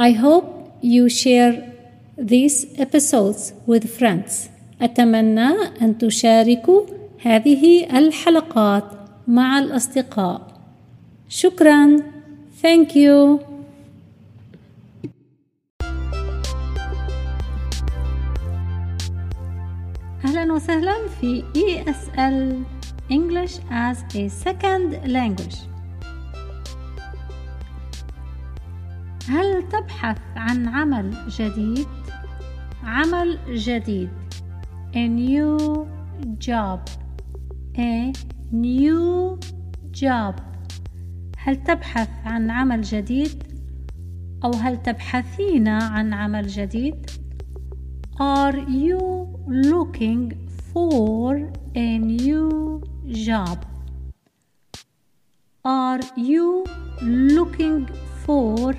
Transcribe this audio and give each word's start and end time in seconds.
I 0.00 0.12
hope 0.12 0.78
you 0.80 1.08
share 1.08 1.54
these 2.16 2.66
episodes 2.78 3.52
with 3.66 3.84
friends. 3.98 4.48
أتمنى 4.82 5.48
أن 5.82 5.98
تشاركوا 5.98 6.82
هذه 7.22 7.98
الحلقات 7.98 8.84
مع 9.28 9.58
الأصدقاء. 9.58 10.60
شكرا. 11.28 11.96
Thank 12.62 12.94
you. 12.94 13.40
أهلا 20.24 20.52
وسهلا 20.52 20.94
في 21.20 21.42
ESL 21.54 22.64
English 23.10 23.58
as 23.70 23.96
a 24.14 24.28
Second 24.28 25.12
Language. 25.12 25.77
هل 29.28 29.68
تبحث 29.68 30.18
عن 30.36 30.68
عمل 30.68 31.14
جديد؟ 31.28 31.86
عمل 32.84 33.38
جديد. 33.54 34.08
A 34.94 35.08
new 35.08 35.86
job. 36.38 36.80
A 37.76 38.12
new 38.52 39.38
job. 39.92 40.34
هل 41.38 41.56
تبحث 41.64 42.08
عن 42.24 42.50
عمل 42.50 42.82
جديد؟ 42.82 43.42
أو 44.44 44.50
هل 44.50 44.82
تبحثين 44.82 45.68
عن 45.68 46.14
عمل 46.14 46.46
جديد؟ 46.46 47.10
Are 48.20 48.56
you 48.56 49.28
looking 49.46 50.32
for 50.72 51.50
a 51.74 51.98
new 51.98 52.80
job? 53.26 53.58
Are 55.64 56.00
you 56.16 56.64
looking 57.02 57.86
for 58.24 58.74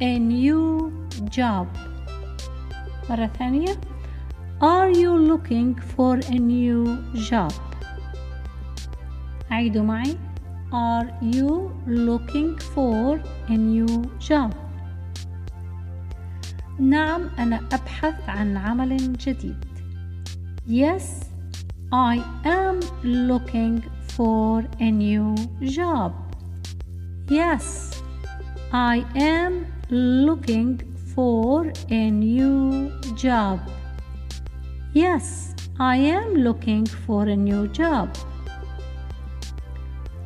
a 0.00 0.18
new 0.18 0.92
job 1.30 1.66
مرة 3.10 3.26
ثانية 3.38 3.76
Are 4.60 4.90
you 4.90 5.18
looking 5.18 5.74
for 5.74 6.16
a 6.28 6.38
new 6.38 6.96
job 7.30 7.52
عيدوا 9.50 9.82
معي 9.82 10.16
Are 10.72 11.08
you 11.22 11.70
looking 11.86 12.58
for 12.58 13.20
a 13.48 13.56
new 13.56 14.04
job 14.28 14.50
نعم 16.78 17.28
أنا 17.38 17.60
أبحث 17.72 18.28
عن 18.28 18.56
عمل 18.56 19.12
جديد 19.12 19.64
Yes 20.66 21.26
I 21.92 22.22
am 22.44 22.80
looking 23.02 23.82
for 24.16 24.64
a 24.80 24.90
new 24.90 25.34
job 25.62 26.12
Yes 27.28 27.95
I 28.72 29.04
am 29.14 29.66
looking 29.90 30.80
for 31.14 31.72
a 31.90 32.10
new 32.10 32.90
job. 33.14 33.60
Yes, 34.94 35.54
I 35.78 35.96
am 35.96 36.34
looking 36.34 36.86
for 36.86 37.22
a 37.28 37.36
new 37.36 37.68
job. 37.68 38.08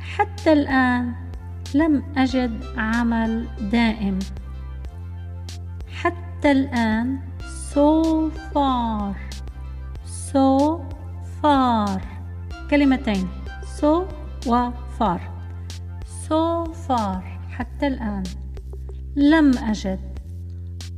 حتى 0.00 0.52
الآن 0.52 1.14
لم 1.74 2.02
أجد 2.16 2.64
عمل 2.76 3.46
دائم. 3.72 4.18
حتى 6.02 6.52
الآن 6.52 7.18
so 7.74 8.30
far 8.52 9.14
so 10.32 10.80
far 11.42 12.00
كلمتين 12.70 13.28
so 13.80 14.04
و 14.46 14.70
far 14.98 15.20
so 16.28 16.72
far 16.88 17.33
حتى 17.55 17.87
الآن 17.87 18.23
لم 19.15 19.57
أجد 19.57 19.99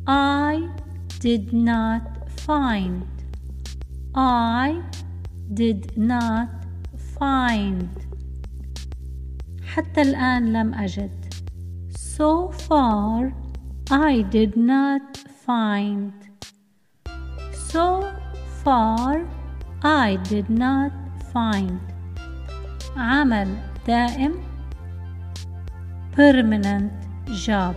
I 0.08 0.69
did 1.19 1.53
not 1.53 2.30
find 2.47 3.05
I 4.16 4.81
did 5.53 5.97
not 5.97 6.50
find 7.19 7.90
حتى 9.62 10.01
الآن 10.01 10.53
لم 10.53 10.73
أجد 10.73 11.12
So 12.17 12.51
far 12.51 13.34
I 13.91 14.22
did 14.22 14.57
not 14.57 15.17
find 15.46 16.13
So 17.72 17.85
far 18.63 19.25
I 19.84 20.17
did 20.29 20.50
not 20.50 20.91
find 21.34 21.79
عمل 22.97 23.47
دائم 23.88 24.56
permanent 26.17 26.91
job 27.45 27.75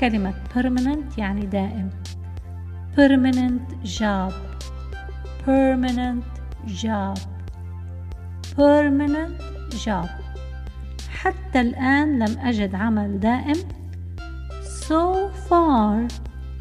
كلمة 0.00 0.34
permanent 0.54 1.18
يعني 1.18 1.46
دائم 1.46 1.90
permanent 2.96 3.86
job 3.98 4.32
permanent 5.46 6.24
job 6.66 7.18
permanent 8.56 9.40
job 9.84 10.08
حتى 11.10 11.60
الآن 11.60 12.18
لم 12.18 12.38
أجد 12.38 12.74
عمل 12.74 13.20
دائم 13.20 13.56
so 14.88 15.28
far 15.48 16.08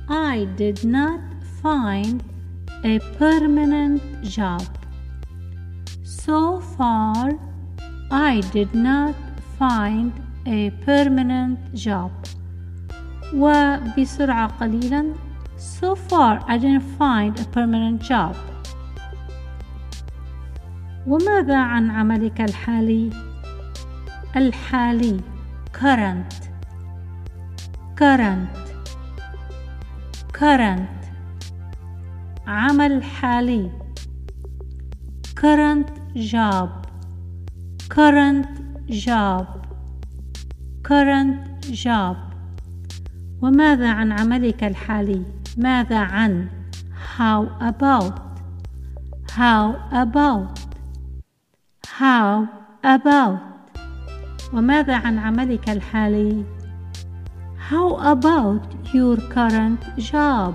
I 0.10 0.46
did 0.58 0.84
not 0.84 1.22
find 1.64 2.24
a 2.84 3.00
permanent 3.20 4.02
job 4.24 4.68
so 6.04 6.60
far 6.78 7.32
I 8.12 8.42
did 8.54 8.76
not 8.76 9.16
find 9.60 10.12
permanent 10.86 11.60
job 11.74 12.12
وبسرعة 13.34 14.48
قليلا 14.48 15.14
So 15.58 15.96
far 15.96 16.44
I 16.48 16.58
didn't 16.58 16.88
find 17.00 17.40
a 17.40 17.46
permanent 17.46 18.02
job 18.02 18.36
وماذا 21.08 21.58
عن 21.58 21.92
عملك 21.92 22.42
الحالي؟ 22.42 23.10
الحالي 24.36 25.20
current 25.74 26.34
current 27.96 28.58
current 30.34 31.06
عمل 32.48 33.04
حالي 33.04 33.72
current 35.36 35.90
job 36.16 36.70
current 37.90 38.48
job 38.90 39.55
current 40.86 41.66
job 41.72 42.16
وماذا 43.42 43.92
عن 43.92 44.12
عملك 44.12 44.64
الحالي 44.64 45.22
ماذا 45.58 45.98
عن 46.00 46.50
how 47.18 47.48
about 47.62 48.14
how 49.32 49.76
about 49.92 50.60
how 51.88 52.48
about 52.84 53.40
وماذا 54.54 54.96
عن 54.96 55.20
عملك 55.20 55.70
الحالي 55.70 56.44
how 57.70 57.98
about 58.14 58.62
your 58.94 59.18
current 59.18 59.82
job 59.98 60.54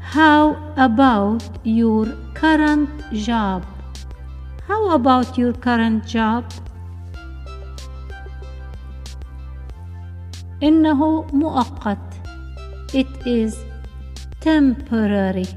how 0.00 0.54
about 0.76 1.42
your 1.64 2.06
current 2.34 2.90
job 3.12 3.62
how 4.68 4.90
about 4.90 5.38
your 5.38 5.52
current 5.54 6.04
job 6.06 6.44
إنه 10.62 11.24
مؤقت 11.32 11.98
It 12.94 13.26
is 13.26 13.56
temporary 14.40 15.48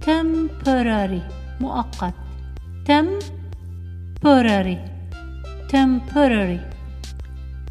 temporary 0.00 1.22
مؤقت 1.60 2.14
temporary 2.84 4.78
temporary 5.68 6.60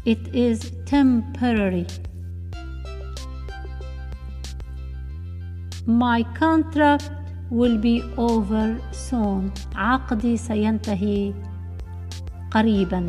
It 0.04 0.22
is 0.32 0.58
temporary 0.86 1.86
My 5.86 6.22
contract 6.40 7.10
will 7.50 7.78
be 7.78 8.02
over 8.16 8.78
soon 8.92 9.50
عقدي 9.74 10.36
سينتهي 10.36 11.34
قريبا 12.50 13.06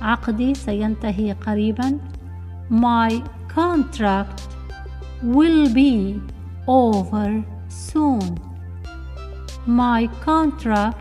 عقدي 0.00 0.54
سينتهي 0.54 1.32
قريبا. 1.32 1.98
My 2.70 3.22
contract 3.48 4.40
will 5.22 5.68
be 5.74 6.20
over 6.68 7.44
soon. 7.68 8.38
My 9.66 10.06
contract 10.24 11.00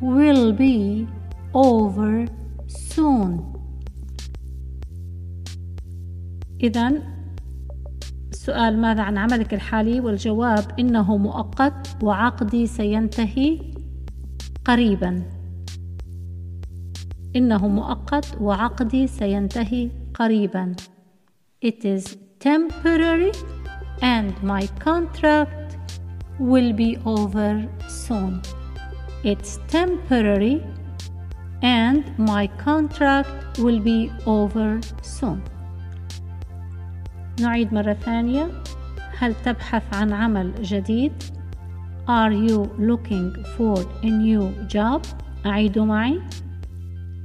will 0.00 0.52
be 0.52 1.06
over 1.54 2.26
soon. 2.66 3.54
إذا 6.62 6.92
السؤال 8.30 8.80
ماذا 8.80 9.02
عن 9.02 9.18
عملك 9.18 9.54
الحالي؟ 9.54 10.00
والجواب 10.00 10.64
إنه 10.78 11.16
مؤقت 11.16 11.96
وعقدي 12.02 12.66
سينتهي 12.66 13.60
قريبا. 14.64 15.37
إنه 17.38 17.68
مؤقت 17.68 18.36
وعقدي 18.40 19.06
سينتهي 19.06 19.90
قريبا 20.14 20.74
It 21.60 21.84
is 21.84 22.16
temporary 22.40 23.32
and 24.02 24.32
my 24.42 24.66
contract 24.86 25.78
will 26.38 26.72
be 26.72 26.90
over 27.04 27.52
soon. 27.88 28.42
It's 29.24 29.58
temporary 29.68 30.56
and 31.62 32.02
my 32.18 32.44
contract 32.66 33.58
will 33.58 33.80
be 33.80 34.10
over 34.26 34.80
soon. 35.02 35.40
نعيد 37.40 37.74
مرة 37.74 37.92
ثانية 37.92 38.50
هل 39.18 39.34
تبحث 39.44 39.94
عن 39.94 40.12
عمل 40.12 40.62
جديد؟ 40.62 41.12
Are 42.08 42.32
you 42.32 42.70
looking 42.78 43.44
for 43.56 43.76
a 44.02 44.10
new 44.10 44.52
job؟ 44.68 45.06
أعيد 45.46 45.78
معي 45.78 46.20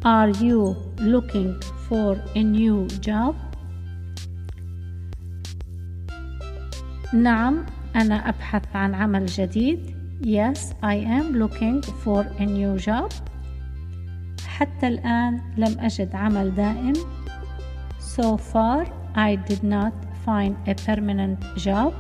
Are 0.05 0.31
you 0.31 0.75
looking 0.99 1.61
for 1.87 2.19
a 2.35 2.43
new 2.43 2.87
job? 2.99 3.35
نعم 7.13 7.65
أنا 7.95 8.29
أبحث 8.29 8.75
عن 8.75 8.95
عمل 8.95 9.25
جديد 9.25 9.95
Yes, 10.21 10.73
I 10.83 10.95
am 10.95 11.33
looking 11.35 11.81
for 11.81 12.25
a 12.39 12.45
new 12.45 12.77
job 12.77 13.13
حتى 14.47 14.87
الآن 14.87 15.41
لم 15.57 15.79
أجد 15.79 16.15
عمل 16.15 16.55
دائم 16.55 16.93
So 17.99 18.37
far 18.37 18.85
I 19.15 19.35
did 19.35 19.63
not 19.63 19.93
find 20.25 20.55
a 20.67 20.75
permanent 20.75 21.39
job 21.57 21.93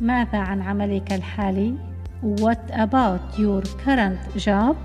ماذا 0.00 0.38
عن 0.38 0.62
عملك 0.62 1.12
الحالي 1.12 1.74
What 2.22 2.70
about 2.72 3.38
your 3.38 3.62
current 3.84 4.36
job 4.36 4.76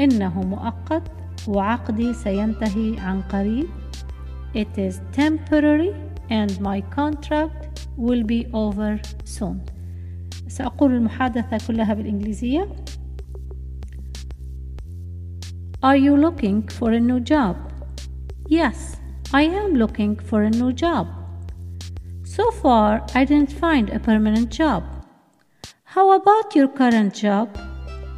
إنه 0.00 0.40
مؤقت 0.42 1.02
وعقدي 1.48 2.12
سينتهي 2.14 3.00
عن 3.00 3.22
قريب 3.22 3.66
It 4.54 4.78
is 4.78 5.00
temporary 5.12 5.94
and 6.30 6.60
my 6.60 6.80
contract 6.80 7.86
will 7.96 8.22
be 8.22 8.46
over 8.52 9.00
soon 9.24 9.56
سأقول 10.48 10.92
المحادثة 10.94 11.66
كلها 11.66 11.94
بالإنجليزية 11.94 12.68
Are 15.82 15.96
you 15.96 16.16
looking 16.16 16.68
for 16.68 16.92
a 16.92 17.00
new 17.00 17.18
job? 17.18 17.56
Yes, 18.46 18.96
I 19.34 19.42
am 19.42 19.74
looking 19.74 20.14
for 20.14 20.42
a 20.42 20.50
new 20.50 20.72
job. 20.72 21.08
So 22.22 22.52
far, 22.52 23.04
I 23.16 23.24
didn't 23.24 23.50
find 23.50 23.90
a 23.90 23.98
permanent 23.98 24.50
job. 24.50 24.84
How 25.84 26.12
about 26.12 26.54
your 26.54 26.68
current 26.68 27.14
job? 27.14 27.48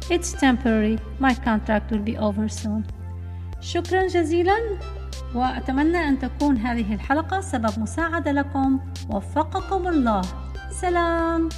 It's 0.09 0.33
temporary. 0.33 0.99
My 1.19 1.33
contract 1.33 1.91
will 1.91 2.05
be 2.05 2.17
over 2.17 2.47
soon. 2.47 2.83
شكرا 3.61 4.07
جزيلا 4.07 4.57
وأتمنى 5.35 5.97
أن 5.97 6.19
تكون 6.19 6.57
هذه 6.57 6.93
الحلقة 6.93 7.41
سبب 7.41 7.79
مساعدة 7.79 8.31
لكم 8.31 8.79
وفقكم 9.09 9.87
الله 9.87 10.21
سلام 10.71 11.49